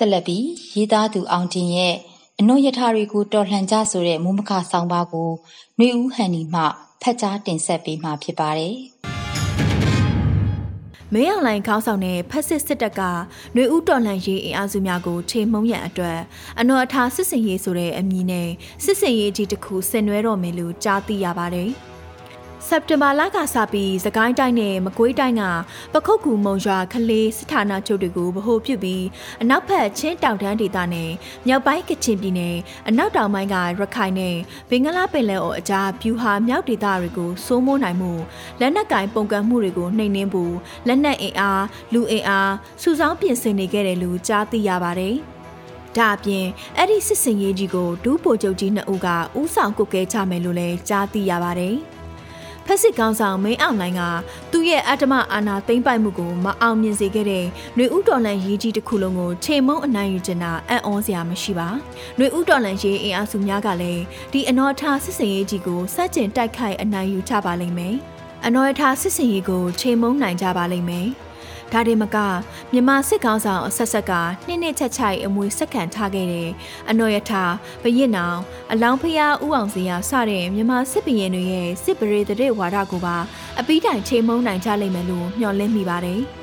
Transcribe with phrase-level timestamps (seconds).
[0.00, 1.94] ဆက်လက်ပြီးရေးသားသူအောင်တင်ရဲ့
[2.40, 5.30] အနှုတ်ရထားတွေကိုတော်လှန်ကြဆိုတဲ့မူမခဆောင်းပါးကို
[5.78, 6.62] နှွေဦးဟန်နီမှ
[7.02, 8.74] ဖတ်ကြားတင်ဆက်ပေးမှာဖြစ်ပါတယ်။
[11.12, 16.18] မင်းအောင်လိုင်ခေါင်းဆောင်တဲ့ဖက်စစ်စစ်တပ်ကຫນွေဦးတော်လှန်ရေးအင်အားစုများကိုချိန်မှုံးရန်အတွက်
[16.60, 18.48] အနော်အထာစစ်စင်ရေးဆိုတဲ့အမည်နဲ့
[18.84, 21.72] စစ်စင်ရေးကြီးတစ်ခုဆင်နွှဲတော်မယ်လို့ကြားသိရပါတယ်။
[22.68, 25.44] စက်တင်ဘာလကစပြီးစကိုင်းတိုင်းနဲ့မကွေးတိုင်းက
[25.92, 29.04] ပခုတ်ကူမုံရွာခလေးစစ်ဌာနချုပ်တွေကိုဗဟိုပြုပြီး
[29.42, 31.10] အနောက်ဘက်ချင်းတောင်တန်းဒေသနဲ့
[31.46, 32.56] မြောက်ပိုင်းကချင်ပြည်နယ်
[32.88, 34.36] အနောက်တောင်ပိုင်းကရခိုင်နဲ့
[34.70, 38.12] ဘင်္ဂလားပင်လယ်အော်အကြားပြူဟာမြောက်ဒေသတွေကိုစိုးမိုးနိုင်မှု
[38.60, 40.54] လက်နက်ကင်ပုံကန့်မှုတွေကိုနှိမ်နင်းဖို့
[40.86, 45.16] လက်နက်အင်အားလူအင်အားစုဆောင်းပြင်ဆင်နေခဲ့တယ်လို့ကြားသိရပါတယ်။
[45.96, 46.46] ဒါအပြင်
[46.76, 49.08] အဲ့ဒီစစ်စင်ရေးကြီးကိုဒူးပိုချုပ်ကြီးနှစ်ဦးက
[49.40, 51.99] ဥဆောင်ကုတ်ကဲချမယ်လို့လည်းကြားသိရပါတယ်။ဖ
[52.71, 54.01] က်စစ်ကောင်းဆောင်မင်းအောင်လိုင်းက
[54.51, 61.67] သူ့ရဲ့အတ္တမအာဏာသိမ်းပိုက်မှုကိုမအောင်မြင်စေခဲ့တဲ့ຫນွေဥတော်လန်ရေးကြီးတစ်ခုလုံးကိုချိန်မုံအနိုင်ယူချင်တာအံ့ဩစရာမရှိပါ။
[62.17, 64.01] ຫນွေဥတော်လန်ရေးအင်အားစုများကလည်း
[64.33, 67.95] ဒီအနော်ထားစစ်စင်ရေးကြီးကိုစတင်တိုက်ခိုက်အနိုင်ယူချပါလိမ့်မယ်။
[68.45, 71.07] အနော်ထားစစ်စင်ရေးကိုချိန်မုံနိုင်ကြပါလိမ့်မယ်။
[71.72, 72.16] ဒါတွေမက
[72.72, 74.12] မြမစစ်ကောင်းဆောင်အဆက်ဆက်က
[74.46, 76.50] နှစ်နှစ်ချက်ချိုက်အမွေစက္ကန့်ထားခဲ့တဲ့
[76.90, 77.44] အနော်ရထာ
[77.82, 78.38] ဘရင်နောင်
[78.72, 83.16] အလောင်းဖျားဥအောင်စရာစတဲ့မြမစစ်ဘရင်တွေရဲ့စစ်ပရိသတဲ့ဝါဒကိုပါ
[83.60, 86.22] အပီးတိုင်ချိန်မုံနိုင်ကြလိမ့်မယ်လို့မျှော်လင့်မိပါတယ်။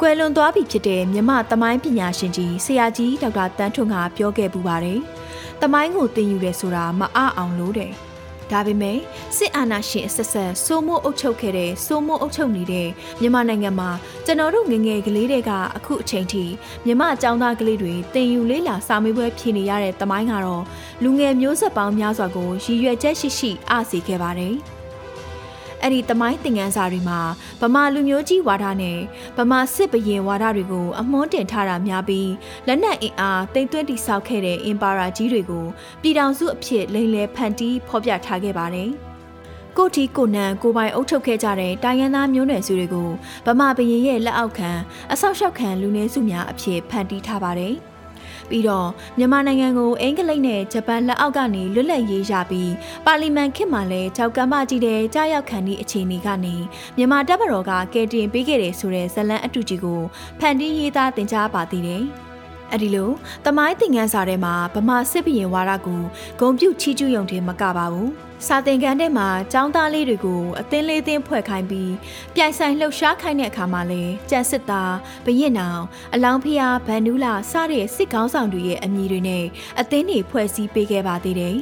[0.00, 5.00] ကွယ်လွန်သွားပြီဖြစ်တဲ့မြမသမိုင်းပညာရှင်ကြီးဆရာကြီးဒေါက်တာတန်းထွန်းကပြောခဲ့ပူပါတယ်။
[5.60, 7.92] သမိုင်းကိုသင်ယူရဲဆိုတာမအအောင်လို့တဲ့။
[8.50, 8.98] ဒါပေမဲ့
[9.36, 12.88] စစ်အာဏာရှင်အဆက်ဆက်စိုးမိုးအုပ်ချုပ်ခဲ့တဲ့စိုးမိုးအုပ်ချုပ်နေတဲ့
[13.20, 13.90] မြန်မာနိုင်ငံမှာ
[14.24, 16.44] ကျွန်တော်တို့ငငယ်ကလေးတွေကအခုအချိန်ထိ
[16.84, 20.64] မြန်မာအကြောင်းသားကလေးတွေတင်ယူလေးလာစာမေးပွဲဖြေနေရတဲ့တမိုင်းကတော့
[21.02, 24.56] လူငယ်မျိုးဆက်ပေါင်းများစွာကိုရည်ရွယ်ချက်ရှိရှိအားစီခဲ့ပါတယ်။
[25.84, 27.20] အဲ့ဒီတမိုင်းသင်ခန်းစာတွေမှာ
[27.60, 28.98] ဗမာလူမျိုးကြီးဝါဒနဲ့
[29.36, 32.30] ဗမာစစ်ဘရင်ဝါဒတွေကိုအမွှန်းတင်ထားတာများပြီး
[32.66, 35.64] လက်နက်အင်အားတိမ်သွင်းတိဆောက်ခဲ့တဲ့အင်ပါရာကြီးတွေကို
[36.02, 38.90] ပြည်ထောင်စုအဖြစ်လိမ်လည်ဖန်တီးဖော်ပြထားခဲ့ပါတယ်။
[39.76, 43.08] ကိုတီကိုနန်ကိုပိုင်အုပ်ချုပ်ခဲ့ကြတဲ့တိုင်းရင်းသားမျိုးနွယ်စုတွေကို
[43.46, 44.70] ဗမာဘရင်ရဲ့လက်အောက်ခံ
[45.12, 47.76] အဆောက်အအုံခံလူနည်းစုများအဖြစ်ဖန်တီးထားပါတယ်။
[48.50, 48.88] ပြီးတော့
[49.18, 52.72] မြန်မာနိုင်ငံကိုအင်္ဂလိပ်နဲ့ဂျပန်လက်အောက်ကနေလွတ်လပ်ရေးရပြီး
[53.06, 56.54] ပါလီမန်ခေတ်မှာလည်းကြောက်ကမ်းမကြီးတဲ့ကြားရောက်ခံသည့်အခြေအနေကနေ
[56.96, 60.00] မြန်မာတပ်မတော်ကကယ်တင်ပေးခဲ့တယ်ဆိုတဲ့ဇလံအတူကြီးကို
[60.40, 62.04] ဖန်တီးရေးသားတင်ကြားပါသေးတယ်။
[62.70, 63.10] အဲ့ဒီလို
[63.44, 66.00] တမိုင်းသင်ခန်းစာထဲမှာဗမာစစ်ဘရင်ဝါဒကို
[66.40, 68.10] ဂုံပြုတ်ချီးကျူးရုံတင်မကပါဘူး
[68.46, 71.92] စာသင်ခန်းထဲမှာចောင်းသားလေးတွေကိုအသင်းလေးသင်းဖွဲ့ခိုင်းပြီး
[72.34, 74.94] ပြိုင်ဆိုင်လှုပ်ရှားခိုင်းတဲ့အခါမှာလည်းကြံစစ်သား
[75.24, 75.82] ဘရင်နောင်
[76.14, 79.44] အလောင်းဖျားဗန်နူးလာစတဲ့စစ်ကောင်းဆောင်တွေရဲ့အမည်တွေနဲ့
[79.80, 81.56] အသင်းတွေဖွဲ့စည်းပေးခဲ့ပါသေးတယ်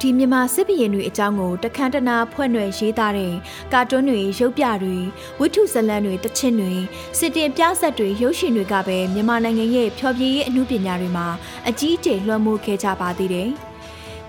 [0.00, 3.34] ဒီမြန်မာစစ်ဘရင်တွေအကြောင်းကိုတခမ်းတနာဖွဲ့နွယ်ရေးသားတဲ့
[3.72, 4.96] ကာတွန်းတွေရုပ်ပြတွေ
[5.40, 6.72] ဝိထုဇလံတွေတချင်းတွေ
[7.18, 11.26] စစ်တင်ပြဆက်တွေရုပ်ရှင်တွေကပဲမြန်မာနိုင်ငံရဲ့ဖျော်ဖြေရေးအမှုပညာတွေမှာ
[11.68, 13.50] အကြီးအကျယ်လွှမ်းမိုးခဲ့ကြပါသေးတယ်။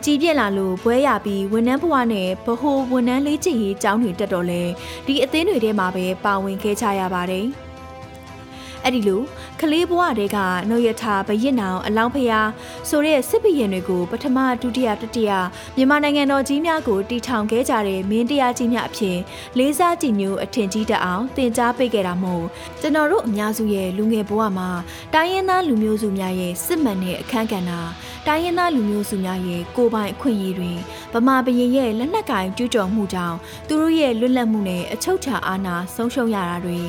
[0.08, 4.62] ကြည်ပြက်လာလို့ဘွဲရပြီးဝန်ထမ်းဘဝနဲ့ဗဟိုဝန်ထမ်းလေးချင်ရေးအကြောင်းတွေတက်တော့လဲ
[5.08, 7.46] ဒီအသင်းတွေထဲမှာပဲပါဝင်ခဲ့ကြရပါတယ်။
[8.86, 9.22] အဲ့ဒီလို
[9.62, 10.38] ကလေးဘဝတဲက
[10.70, 12.50] နှုတ်ရထားဘရစ်နောင်အလောင်းဖျား
[12.90, 15.32] ဆိုတဲ့စစ်ဘရင်တွေကိုပထမဒုတိယတတိယ
[15.76, 19.18] မြန်မာနိုင်ငံတော်ကြီးများကိုတီထောင်ခဲ့ကြတဲ့မင်းတရားကြီးများအဖြစ်
[19.58, 22.46] လေးစားကြည်ညိုအထင်ကြီးတအောင်တင် जा ပေးခဲ့တာမို့
[22.82, 24.70] ကျွန်တော်တို့အများစုရဲ့လူငယ်ဘဝမှာ
[25.14, 27.72] တိုင်းရင်းသားလူမျိုးစုများရဲ့စစ်မှန်တဲ့အခမ်းကဏ္ဍ
[28.28, 30.72] တိုင်းရင်းသားလူမျိုးစုများရဲ့ကိုယ်ပိုင်အခွင့်အရေးတွေ
[31.14, 36.80] ဗမာဘရင်ရဲ့လက်နက်ကင်ကျူးကျော်မှုကြောင့်သူတို့ရဲ့လွတ်လပ်မှုနဲ့အချုပ်ချာအာဏာဆုံးရှုံးရတာတွေ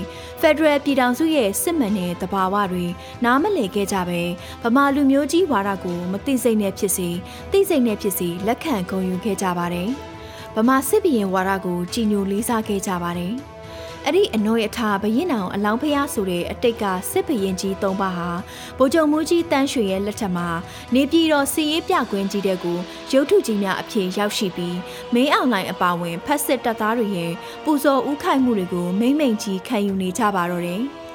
[0.41, 2.85] ဖက်ဒရယ်ပြည်ထောင်စုရဲ့စစ်မှန်တဲ့သဘာဝတွေ
[3.25, 4.21] နားမလည်ခဲ့ကြပဲ
[4.63, 7.09] ဗမာလူမျိုးကြီးဝါဒကိုမသိစိတ်နဲ့ဖြစ်စီ
[7.51, 9.91] သိစိတ်နဲ့ဖြစ်စီလက်ခံဂုဏ်ယူခဲ့ကြပါတယ်
[10.57, 13.35] ဗမာစစ်ဘီရင်ဝါဒကိုကြည်ညိုလေးစားခဲ့ကြပါတယ်
[14.09, 18.31] အဲ့ဒီအနှွေအထာဘရင်အောင်အလောင်းဖျားဆိုတဲ့အတိတ်ကစစ်ဘရင်ကြီး၃ပါးဟာ
[18.79, 20.49] ဗိုလ်ချုပ်မူကြီးတန်းရွှေရဲ့လက်ထက်မှာ
[20.95, 22.79] နေပြည်တော်စီရေးပြကွင်းကြီးတဲ့ကို
[23.13, 24.77] ရုပ်ထုကြီးများအဖြစ်ရောက်ရှိပြီး
[25.15, 27.33] မင်းအောင်လိုင်းအပါဝင်ဖက်စစ်တပ်သားတွေရဲ့
[27.65, 30.83] ပူဇော်ဥခိုက်မှုတွေကိုမိမ့်မိန်ကြီးခံယူနေကြပါတော့တယ်။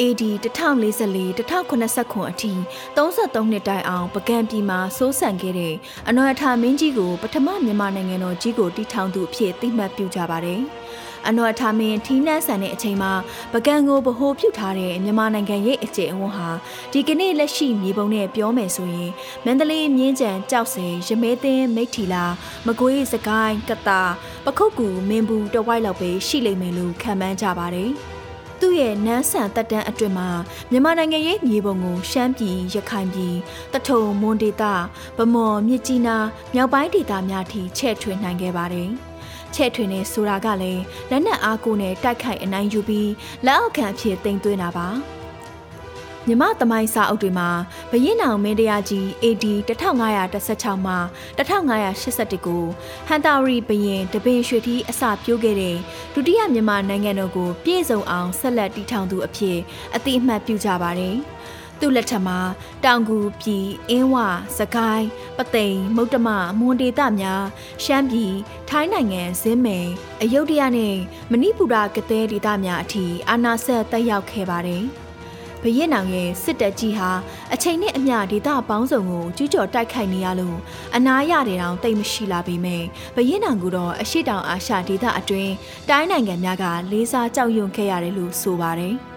[0.00, 2.52] AD 1044 1089အထိ
[2.96, 5.74] 33နှစ်တိုင်အောင်ပကံပြည်မှာစိုးစံခဲ့တဲ့
[6.08, 10.60] အနော်အထာမင်းကြီးကိုပထမမြန်မာနိုင်ငံတော်ကြီးကိုတီထောင်သူအဖြစ်သိမှတ်ပြုကြပါတယ်။
[11.28, 13.12] အနော်အထာမင်းထီးနှန်းဆန်တဲ့အချိန်မှာ
[13.52, 16.48] ပကံကိုဗဟိုပြုထားတဲ့မြန်မာနိုင်ငံရဲ့အကျင့်အဝန်းဟာ
[16.92, 19.10] ဒီကနေ့လက်ရှိမြေပုံနဲ့ပြောမယ်ဆိုရင်
[19.44, 22.24] မန္တလေးမြင်းကြံကြောက်စင်ရမဲသိန်းမိထီလာ
[22.66, 24.02] မကွေးစကိုင်းကတာ
[24.44, 28.13] ပခုတ်ကူမင်းဘူးတဝိုက်လောက်ပဲရှိလိမ့်မယ်လို့ခံမှန်းကြပါတယ်
[28.66, 30.28] သူ့ရဲ့နန်းဆန်တက်တန်းအတွင်မှာ
[30.70, 33.34] မြန်မာနိုင်ငံရဲ့မြေပုံကိုရှမ်းပြည်ရခိုင်ပြည်
[33.72, 34.74] တထုံမွန်ဒေတာ
[35.18, 38.88] ဗမော်မြစ်ကြီးနားမြောက်ပိုင်းဒေသများထိချဲ့ထွေနိုင်ခဲ့ပါတယ်။
[39.54, 43.10] ချဲ့ထွင်နေဆိုတာကလည်းလက်နက်အားကိုနဲ့တိုက်ခိုက်အနိုင်ယူပြီး
[43.46, 44.88] လက်အောက်ခံအဖြစ်တင်သွင်းတာပါ
[46.28, 47.48] မြမသမိုင်းစာအုပ်တွေမှာ
[47.90, 50.94] ဘရင်နောင်မင်းတရားကြီး AD 1516မှ
[51.38, 52.64] 1581ကို
[53.08, 55.76] ဟန်တာရီဘရင်တပင်ရွှေထီးအစပြိုးခဲ့တဲ့
[56.14, 59.58] ဒုတိယမြန်မာနိုင်ငံတော်ကိုပြည့်စုံအောင်ဆက်လက်တည်ထောင်သူအဖြစ်
[59.94, 61.16] အတိအမှတ်ပြုကြပါတယ်။
[61.80, 62.38] သူ့လက်ထက်မှာ
[62.84, 64.16] တောင်ကူပြည်အင်းဝ
[64.58, 65.06] စကိုင်း
[65.36, 66.28] ပသိမ်မုတ်တမ
[66.58, 67.44] မွန်ဒေသများ
[67.84, 68.34] ရှမ်းပြည်
[68.68, 69.86] ထိုင်းနိုင်ငံဇင်းမယ်
[70.22, 70.96] အယုဒ္ဓယနဲ့
[71.30, 74.84] မဏိပူရကသဲဒေသများအထိအာဏာဆက်တက်ရောက်ခဲ့ပါတယ်။
[75.66, 77.10] ဘရင်နောင်ရဲ့စစ်တပ်ကြီးဟာ
[77.54, 80.58] အချိန်နဲ့အမျှဒေသပေါင်းစုံကိုကျူးကျော်တိုက်ခိုက်နေရလို့
[80.96, 82.82] အနာရတဲ့တောင်တိတ်မရှိလာပေမဲ့
[83.16, 85.52] ဘရင်နောင်ကတော့အရှိတောင်အာရှဒေသအတွင်း
[85.88, 88.96] တိုင်းနိုင်ငံများကလေးစားကြောက်ရွံ့ခဲ့ရတယ်လို့ဆိုပါတယ်။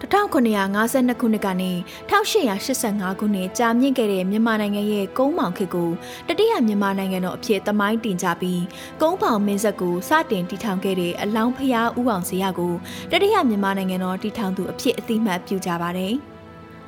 [0.00, 1.72] 1952ခုနှစ်ကနေ
[2.10, 5.90] 1885ခုနှစ်ကြာမြင့်ခဲ့တဲ့မြန်မာနိုင်ငံရဲ့ကုန်းမောင်ခေတ်ကို
[6.28, 8.62] တတိယမြန်မာနိုင်ငံတော်အဖြစ်သမိုင်းတင်ကြပြီး
[9.00, 12.74] ကုန်းပေါင်မင်းဆက်ကိုစတင်တည်ထောင်ခဲ့တဲ့အလောင်းဖျားဥအောင်ဇေယျကို
[13.12, 16.16] တတိယမြန်မာနိုင်ငံတော်တည်ထောင်သူအဖြစ်အသိမှတ်ပြုကြပါတယ်။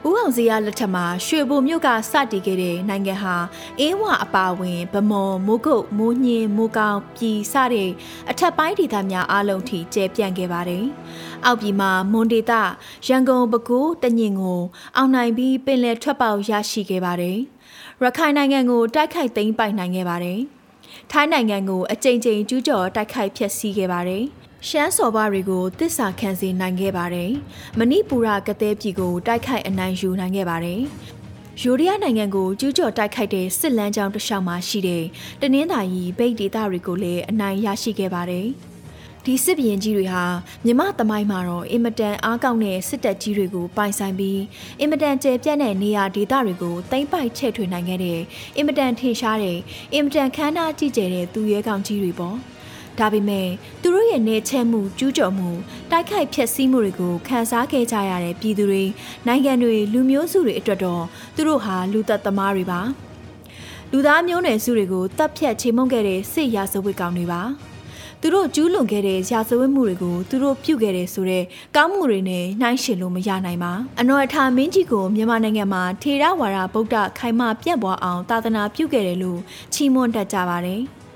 [0.06, 3.36] ဦးအောင်စရာလက်ထက်မှာရွှေဘိုမြို့ကစတည်ခဲ့တဲ့နိုင်ငံဟာ
[3.80, 7.90] အင်းဝအပါဝင်ဗမော်မိုးကုတ်မိုးညင်းမိုးကောင်းပြည်စတဲ့
[8.30, 10.84] အထက်ပိုင်းဒေသများအလုံးထိကျယ်ပြန့်ခဲ့ပါတယ်။
[11.44, 12.52] အောက်ပြည်မှာမွန်ဒေသ
[13.06, 14.60] ရန်ကုန်ပဲခူးတညင်ကို
[14.96, 17.38] အောင်နိုင်ပြီးပင်လယ်ထွက်ပေါက်ရရှိခဲ့ပါတယ်။
[18.02, 20.40] ရခိုင်နိုင်ငံကိုတိုက်ခိုက်သိမ်းပိုက်နိုင်ခဲ့ပါတယ်။
[21.12, 24.26] ထိုင်းနိုင်ငံကိုအကြိမ်ကြိမ်ကျူးကျော်တိုက်ခိုက်ဖျက်ဆီးခဲ့ပါတယ်။
[24.66, 27.32] ရှမ်းစော်ဘတွေကိုတစ္ဆာခံစေနိုင်ခဲ့ပါတယ်။
[27.78, 30.80] မဏိပူရကတဲ့ပြည်ကိုတိုက်ခိုက်အနိုင်ယူနိုင်ခဲ့ပါတယ်။
[31.62, 35.04] ယူရီးယားနိုင်ငံကိုကျူးကျော်တိုက်ခိုက်တဲ့စစ်လမ်းကြောင်းတစ်လျှောက်မှာရှိတဲ့
[35.40, 38.46] တနင်္သာရီဗိတ်ဒေသတွေကိုလည်းအနိုင်ရရှိခဲ့ပါတယ်။
[39.24, 40.24] ဒီစစ်ဘရင်ကြီးတွေဟာ
[40.64, 44.40] မြမသမိုင်းမှာတော့အင်မတန်အားကောင်းတဲ့စစ်တပ်ကြီးတွေကိုပိုင်ဆိုင်ပြီး
[44.80, 48.20] အင်မတန်ကျယ်ပြန့်တဲ့နေရာဒေသတွေကိုသိမ်းပိုက်ချဲ့ထွေနိုင်ခဲ့တဲ့
[48.56, 49.58] အင်မတန်ထင်ရှားတဲ့
[49.94, 52.38] အင်မတန်ခမ်းနားကြီးကျယ်တဲ့သူရဲကောင်းကြီးတွေပေါ့။
[52.98, 53.48] ဒါပေမဲ့
[53.82, 55.50] သူတို့ရဲ့နေချက်မှုကျူးကျော်မှု
[55.90, 58.84] တိုက်ခိုက်ဖျက်ဆီးမှုတွေကိုခံစားခဲ့ကြရတဲ့ပြည်သူတွေ
[59.26, 61.04] နိုင်ငံတွေလူမျိုးစုတွေအတွက်တော့
[61.34, 62.80] သူတို့ဟာလူသက်သမားတွေပါ
[63.92, 67.42] လူသားမျိုးနွယ်စုတွေကိုတပ်ဖြတ်ချေမှုန်းခဲ့တဲ့စစ်ရာဇဝတ်ကောင်တွေပါ
[68.22, 71.44] သူတို့ကျူးလွန်ခဲ့တဲ့ရာဇဝတ်မှုတွေကိုသူတို့ပြုခဲ့တဲ့ဆိုတဲ့
[71.76, 79.40] ကောင်းမှုတွေနဲ့နှိုင်းယှဉ်လို့မရနိုင်ပါအနော်အထာမင်းကြီးကိုမြန်မာနိုင်ငံမှာထေရဝါဒဗုဒ္ဓခိုင်မာပြန့်ပွားအောင်သာသနာပြုခဲ့တယ်လို့
[79.72, 80.82] ချီးမွမ်းတတ်ကြပါတယ်။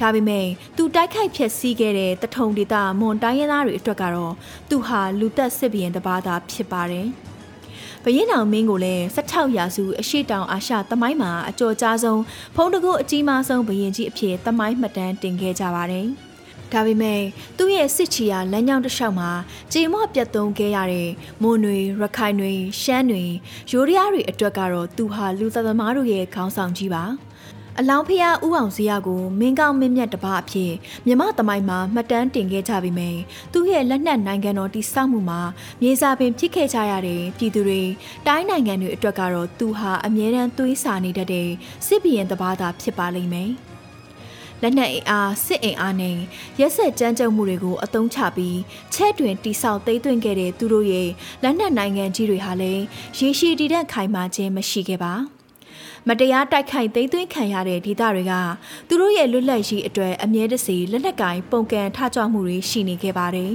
[0.00, 0.46] ဒါပေမဲ့
[0.76, 4.34] သူတိုက်ခိုက်ဖျက်ဆီးခဲ့တဲ့တထုံဒေတာမွန်တိုင်းရင်းသားတွေအတွက်ကတော့
[4.70, 7.06] သူဟာလူသက်စစ်ဘီရင်တစ်ပါးသာဖြစ်ပါတယ်။
[8.04, 12.22] ဘရင်အောင်မင်းကိုလည်း16ရာစုအရှိတောင်အာရှသမိုင်းမှာအကျော်ကြားဆုံး
[12.54, 16.06] ဖုံးတကုတ်အကြီးမားဆုံးဘရင်ကြီးအဖြစ်သမိုင်းမှတ်တမ်းတင်ခဲ့ကြပါတယ်။
[16.72, 17.22] ဒါပေမဲ့
[17.56, 19.30] သူ့ရဲ့စစ်ချီယာလမ်းကြောင်းတစ်လျှောက်မှာ
[19.72, 21.08] ကြေမော့ပြတ်သုံးခဲ့ရတဲ့
[21.42, 22.52] မွန်တွေရခိုင်တွေ
[22.82, 23.24] ရှမ်းတွေ
[23.72, 27.04] ရိုးရီးယားတွေအတွက်ကတော့သူဟာလူသသမားတို့ရဲ့ခေါင်းဆောင်ကြီးပါ။
[27.80, 30.72] အလောင်းဖျားဥအောင်စရာကိုမင်းကောင်းမင်းမြတ်တပါအဖြစ်
[31.06, 33.16] မြမသမိုင်းမှာမှတ်တမ်းတင်ခဲ့ကြပြီမယ်
[33.52, 35.40] သူရဲ့လက်နက်နိုင်ငံတော်တိစောက်မှုမှာ
[35.82, 37.82] မြေစာပင်ဖြစ်ခဲ့ကြရတဲ့ပြည်သူတွေ
[38.26, 41.48] တိုင်းနိုင်ငံတွေအတွက်ကတော့သူဟာအမြဲတမ်းသွေးစာနေတတ်တဲ့
[41.86, 43.50] စစ်ဘီရင်တပါသာဖြစ်ပါလိမ့်မယ်
[44.62, 46.16] လက်နက်အင်အားစစ်အင်အားနဲ့
[46.60, 48.58] ရက်ဆက်ကြမ်းကြုတ်မှုတွေကိုအသုံးချပြီး
[48.94, 51.08] ချဲ့တွင်တိဆောက်သိမ်းသွင်းခဲ့တဲ့သူတို့ရဲ့
[51.42, 52.82] လက်နက်နိုင်ငံကြီးတွေဟာလည်း
[53.18, 55.37] ရေရှည်တည်တဲ့ခိုင်မာခြင်းမရှိခဲ့ပါဘူး
[56.10, 58.32] မတရားတိုက်ခိုက်သိမ်းသွင်းခံရတဲ့ဒေသတွေက
[58.88, 63.52] သူတို့ရဲ့လွတ်လပ်ရေးအတွက်အမြဲတစေလက်နက်ကင်ပုံကန်ထကြွမှုတွေရှိနေခဲ့ပါတယ်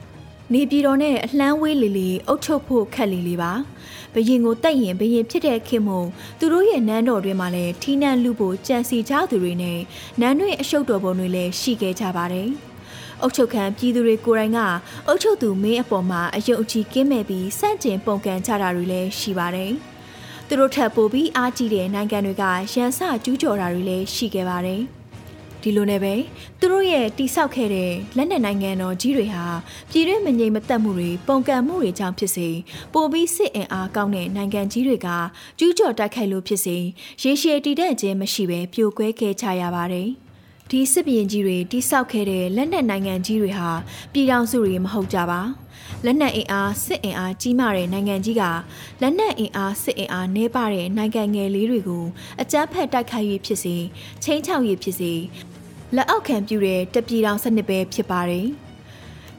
[0.52, 3.52] ။နေပြည်တော်နဲ့အလှမ်းဝေးလီလီအုပ်ချုပ်ဖို့ခက်လီလီပါ။
[4.14, 9.78] ဘရင်ကိုတက်ရင်ဘရင်ဖြစ်တဲ့ခင်မို့သူတို့ရဲ့နန်းတော်တွေမှာလည်းထီးနှံလူဖို့ကြံစီကြသူတွေနဲ့
[10.20, 12.48] နန်းတွင်အရှုပ်တော်ပုံတွေလည်းရှိခဲ့ကြပါတယ်။
[13.22, 14.60] အုတ်ချုပ်ခံပြည်သူတွေကိုယ်တိုင်က
[15.06, 19.74] အုတ်ချုပ်သူမင်းအပေါ်မှာအယုံအကြည်ကင်းမဲ့ပြီးစန့်ကျင်ပုံကန်ကြတာတွေလည်းရှိပါတယ်။
[20.48, 24.82] သူတို့ထပ်ပိုပြီးအားကြီးတဲ့နိုင်ငံတွေကရန်စကျူးကျော်တာတွေလည်းရှိခဲ့ပါတယ်။
[25.62, 26.14] ဒီလိုနဲ့ပဲ
[26.60, 29.46] သူတို့ရဲ့တိဆောက်ခဲ့တဲ့လက်နက်နိုင်ငံတော်ကြီးတွေဟာ
[29.90, 32.48] ပြည်တွင်းမငြိမ်မသက်မှုတွေပုံကံမှုတွေကြောင့်ဖြစ်စေ
[32.92, 35.08] ပိုပြီးစစ်အင်အားကောင်းတဲ့နိုင်ငံကြီးတွေက
[35.58, 36.76] ကျူးကျော်တိုက်ခိုက်လို့ဖြစ်စေ
[37.22, 40.08] ရေရှည်တည်တဲ့ခြင်းမရှိဘဲပြိုကွဲခဲ့ကြရပါတယ်။
[40.70, 43.70] ဒီစစ်ဘရင်ကြီးတွေတိဆောက်ခဲ့တဲ့လက်နက်နိုင်ငံကြီးတွေဟာ
[44.12, 45.40] ပြည်ထောင်စုတွေမဟုတ်ကြပါ။
[46.04, 48.42] လက်နက်အင်အားစစ်အင်အားကြီးမားတဲ့နိုင်ငံကြီးက
[49.02, 52.04] လက်နက်အင်အားစစ်အင်အားနှဲပါတဲ့နိုင်ငံငယ်လေးတွေကို
[52.40, 53.76] အကြမ်းဖက်တိုက်ခိုက်ရေးဖြစ်စေ
[54.22, 55.12] ချင်းချောက်ရေးဖြစ်စေ
[55.96, 58.46] လက်အောက်ခံပြုတဲ့တပြည်တော်စနစ်ပဲဖြစ်ပါတယ်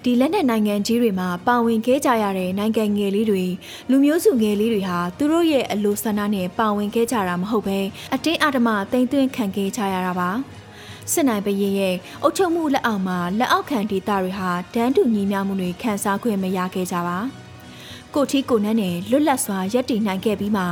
[0.03, 3.45] ဒီလက်နက်နိုင်ငံကြီးတွေမှာပါဝင်ခဲ့ကြရတဲ့နိုင်ငံငယ်လေးတွေ
[3.89, 7.79] လူမျိုးစုငယ်လေးတွေဟာသူတို့ရဲ့အလိုဆန္ဒနဲ့ပါဝင်ခဲ့ကြတာမဟုတ်ဘဲ
[8.13, 10.31] အတင်းအဓမ္မတိမ့်သွင်းခံခဲ့ကြရတာပါ။
[11.11, 17.19] စစ်နိုင်ဘရင်ရဲ့အုပ်ချုပ်မှုလက်အောက်မှာလက်အောက်ခံဒေသတွေဟာတန်းတူညီမျှမှုတွေခံစားခွင့်မရခဲ့ကြပါ
[18.15, 20.63] ကိုထီကိုနန်းနဲ့လွတ်လပ်စွာရပ်တည်နိုင်ခဲ့ပြီးမှ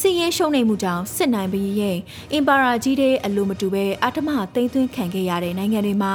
[0.00, 1.98] စစ်ရေးရှုံးနေမှုကြောင့်စစ်နိုင်ဘရင်ရဲ့
[2.32, 6.14] အင်ပါရာကြီးတဲ့အလိုမတူပဲအထမသိမ်းသွင်းခံခဲ့ရတဲ့နိုင်ငံတွေမှာ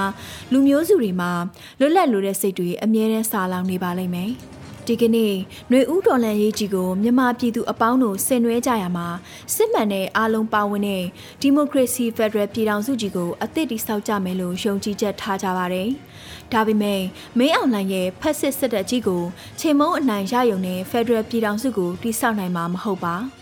[0.51, 1.31] လူမျိုးစုတွေမှာ
[1.79, 4.58] လွတ်လပ်လိုတဲ့စိတ်တွေအမြဲတမ်းစာလောင်နေပါလိမ့်မယ်။တ
[4.89, 5.33] ဒီကနေ့
[5.69, 9.07] ຫນွေဦးတော်လန်ရေးကြီးကိုမြန်မာပြည်သူအပေါင်းတို့ဆင်နွှဲကြရမှာ
[9.55, 11.03] စစ်မှန်တဲ့အားလုံးပါဝင်တဲ့
[11.41, 15.89] ဒီမိုကရေစီဖက်ဒရယ်ပြည်ထောင်စုကြီးကိုအသစ်တည်ဆောက်ကြမယ်လို့ယုံကြည်ချက်ထားကြပါတယ်။
[16.51, 17.01] ဒါပေမဲ့
[17.37, 19.23] မင်းအောင်လှိုင်ရဲ့ဖက်စစ်စစ်တပ်ကြီးကို
[19.59, 23.15] ချိန်မုံအနိုင်ရယုံတဲ့ဖက်ဒရယ်ပြည်ထောင်စုကိုတည်ဆောက်နိုင်မှာမဟုတ်ပါ။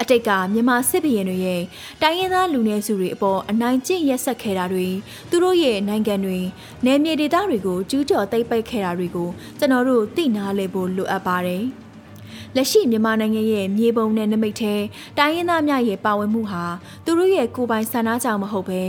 [0.00, 1.62] အတိတ်ကမြန်မာစစ်ဘရင်တွေရဲ့
[2.02, 4.88] တိုင်းရင်းသားလူနည်းစုတွေအပေါ်အနိုင်ကျင့်ရက်ဆက်ခဲ့တာတွေ
[5.30, 6.38] သူတို့ရဲ့နိုင်ငံတွေ
[6.84, 9.28] နယ်မြေဒေသတွေကိုကျူးကျော်သိမ်းပိတ်ခဲ့တာတွေကို
[9.58, 11.64] ကျွန်တော်တို့သိနာလေဖို့လိုအပ်ပါတယ်။
[12.56, 14.74] လက်ရှိမြန်မာနိုင်ငံရဲ့မြေပုံနဲ့နမိတ်ထဲ
[15.18, 16.64] တိုင်းရင်းသားများရဲ့ပါဝင်မှုဟာ
[17.04, 18.82] သူတို့ရဲ့ကိုယ်ပိုင်ဆန္ဒကြောင့်မဟုတ်ပဲ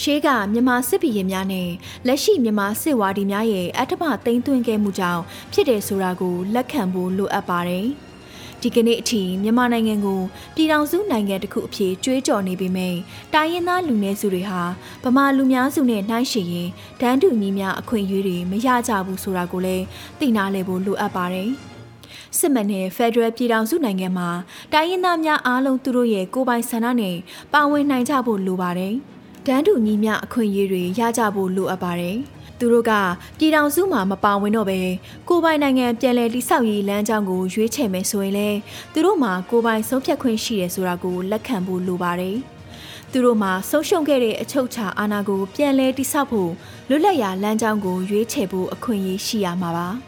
[0.00, 1.68] ရှေးကမြန်မာစစ်ဘီရင်များနဲ့
[2.06, 7.88] လက်ရှိမြန်မာစစ်ဝါဒီများရဲ့အထမသိမ်းသွင်းခဲ့မှုကြောင့်ဖြစ်တယ်ဆိုတာကိုလက်ခံဖို့လိုအပ်ပါတယ်။
[8.62, 10.20] ဒီကနေ့အထိမြန်မာနိုင်ငံကို
[10.54, 12.94] ပြည်ထောင်စုနိုင်ငံတစ်ခုအဖြစ်ကြွေးကြော်နေပေမဲ့
[13.34, 14.62] တိုင်းရင်းသားလူနည်းစုတွေဟာ
[15.04, 16.68] ဗမာလူများစုနဲ့နှိုင်းယှဉ်ရင်
[17.00, 19.84] ဒန်းတူညီများအခွင့်အရေးတွေမရကြဘူးဆိုတာကိုလည်း
[20.18, 21.50] သိနာလည်ဖို့လိုအပ်ပါတယ်။
[22.38, 24.28] စစ်မှန်တဲ့ဖက်ဒရယ်ပြည်ထောင်စုနိုင်ငံမှာ
[24.72, 27.16] တိုင်းရင်းသားများအားလုံးသူတို့ရဲ့ကိုယ်ပိုင်ဆန္ဒနဲ့
[27.52, 28.94] ပါဝင်နိုင်ကြဖို့လိုပါတယ်။
[29.46, 32.16] ဒန်းတူညီမျှအခွင့်အရေးတွေရကြဖို့လိုအပ်ပါတယ်။
[32.58, 32.92] သူတို့က
[33.38, 34.80] ပြည်ထောင်စုမှာမပါဝင်တော့ပဲ
[35.28, 38.48] ကိုပိုင်နိုင်ငံပြည်လဲတိဆောက်ရေးလမ်းကြောင်းကိုရွေးချယ်မယ်ဆိုရင်လေ
[38.92, 42.36] သူတို့မှာကိုပိုင်ဆုံးဖြတ်ခွင့်ရှိတယ်ဆိုတာကိုလက်ခံဖို့လိုပါတယ်။
[43.12, 46.50] သူတို့မှာဆုံးရှုံးခဲ့တဲ့အချုပ်ချာအာဏာကိုပြန်လဲတိဆောက်ဖို့
[46.88, 49.88] လွတ်လပ်ရာလမ်းကြောင်းကိုရွေးချယ်ဖို့အခွင့်အရေးရှိရမှာပါ။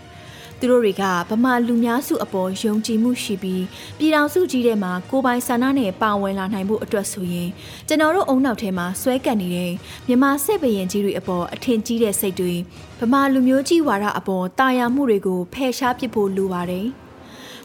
[0.61, 3.65] သူတို့တွေကဗမာလူများစုအပေါ်ယုံကြည်မှုရှိပြီး
[3.99, 7.49] ပြည်ထောင်စုကြီးထဲမှာကိုပိုင်ဆန္ဒနဲ့ပါဝင်လာနိုင်ဖို့အတွက်ဆိုရင်
[7.89, 9.73] ကျွန်တော်တို့အုံနောက်ထဲမှာဆွဲကပ်နေတဲ့
[10.07, 12.55] မြန်မာစစ်ဘရင်ကြီးတွေအပေါ်အထင်ကြီးတဲ့စိတ်တွေ
[13.01, 16.89] ဗမာလူမျိုးကြီးဝါဒအပေါ်တာယာမှုတွေကိုဖယ်ရှားပစ်ဖို့လိုပါတယ်။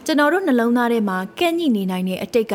[0.08, 2.54] ကျွန်တော်တို့နှလုံးသားထဲမှာကဲ့ညိနေနိုင်တဲ့အတိတ်က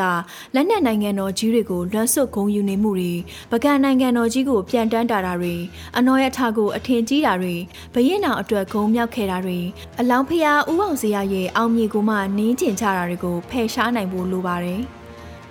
[0.54, 3.12] လက်နက်နိုင်ငံတော်ကြီးတွေကိုလွမ်းဆွတ်ဂုံယူနေမှုတွေ
[3.50, 5.54] ပကံနိုင်ငံတော်ကြီးကိုပြန်တန်းတာတာတွေ
[5.96, 7.54] အနော်ရထကိုအထင်ကြီးတာတွေ
[7.94, 9.58] ဘရင်နောင်အတွက်ဂုံမြောက်ခဲ့တာတွေ
[10.00, 14.82] အလောင်းဖျားဥအောင်စရာရဲ့အောင်မြေကိုမှနင်းကျင်ချတာတွေကိုဖယ်ရှားနိုင်ဖို့လိုပါတယ်။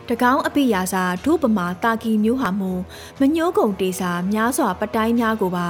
[0.10, 2.72] တကောင်းအပိယာစာဒုပမာတာကီမျိုးဟာမူ
[3.20, 5.67] မညိုးကုံတေစာများစွာပတိုင်းများကိုပါ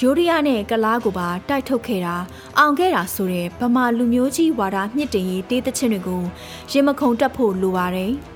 [0.00, 2.16] ယိုရီးယားနဲ့ကလားကိုပါတိုက်ထုတ်ခဲ့တာ
[2.58, 6.22] အောင်ခဲ့တာဆိုတဲ့ဗမာလူမျိုးကြီးဝါဒမြင့်တင်ရေးတေးသချင်းတွေကို
[6.70, 8.14] ရင်မခုန်တက်ဖို့လိုပါတယ်။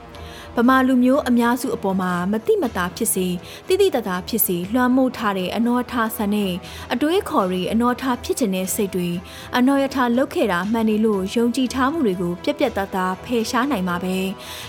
[0.59, 3.27] ဗမာလူမျိုးအများစုအပေါ်မှာမတိမတာဖြစ်စေ
[3.69, 6.53] တိတိတတာဖြစ်စေလွှမ်းမိုးထားတဲ့အနောထားဆန်နဲ့
[6.93, 9.09] အတွေးခေါ်ရီအနောထားဖြစ်ခြင်းတဲ့စိတ်တွေ
[9.57, 14.17] အနောရထားလုတ်ခဲ့တာမှန်နေလို့ယုံကြည်ထားမှုတွေကိုပြက်ပြက်တသားဖယ်ရှားနိုင်မှာပဲ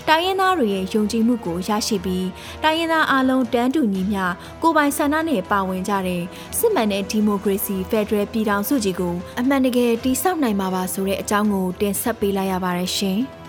[0.08, 2.26] တိုင်းရင်းသားတွေရဲ့ယုံကြည်မှုကိုရရှိပြီး
[2.62, 4.24] တိုင်းရင်းသားအလုံးတန်းတူညီမျှ
[4.62, 6.22] ကိုပိုင်ဆန္ဒနဲ့ပါဝင်ကြတဲ့
[6.58, 13.20] စစ်မှန်တဲ့ဒီမိုကရေစီဖက်ဒရယ်ပြည်ထောင်စုကြီးကိုအမှန်တကယ်တည်ဆောက်နိုင်မှာပါဆိုတဲ့အကြောင်းကိုတင်ဆက်ပေးလိုက်ရပါတယ်ရှင်။